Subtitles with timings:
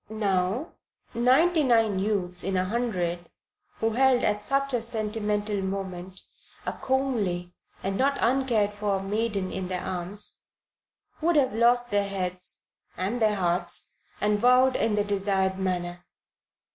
[0.09, 0.71] Now,
[1.13, 3.29] ninety nine youths in a hundred
[3.75, 6.21] who held, at such a sentimental moment,
[6.65, 10.41] a comely and not uncared for maiden in their arms,
[11.21, 12.63] would have lost their heads
[12.97, 16.03] (and their hearts) and vowed in the desired manner.